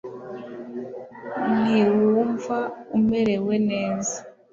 Ntiwumva 1.57 2.57
umerewe 2.97 3.53
neza 3.69 4.17